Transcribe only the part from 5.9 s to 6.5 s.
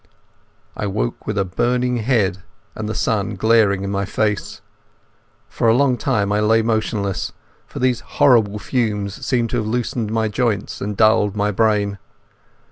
time I